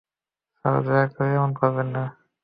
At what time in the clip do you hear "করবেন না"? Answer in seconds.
1.59-2.03